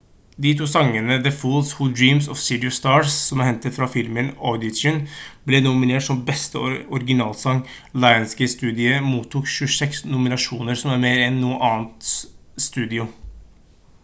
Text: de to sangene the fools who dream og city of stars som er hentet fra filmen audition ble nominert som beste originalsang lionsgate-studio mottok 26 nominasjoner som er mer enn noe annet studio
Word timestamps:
de 0.43 0.51
to 0.59 0.65
sangene 0.69 1.17
the 1.25 1.31
fools 1.39 1.71
who 1.73 1.85
dream 1.97 2.19
og 2.35 2.39
city 2.43 2.69
of 2.69 2.75
stars 2.77 3.17
som 3.25 3.41
er 3.43 3.49
hentet 3.49 3.75
fra 3.75 3.89
filmen 3.95 4.31
audition 4.53 4.95
ble 5.51 5.59
nominert 5.65 6.07
som 6.07 6.23
beste 6.29 6.61
originalsang 6.71 7.61
lionsgate-studio 8.05 8.97
mottok 9.11 9.51
26 9.57 9.99
nominasjoner 10.15 10.79
som 10.83 10.95
er 10.95 11.05
mer 11.05 11.21
enn 11.27 11.37
noe 11.45 11.61
annet 11.69 12.15
studio 12.67 13.07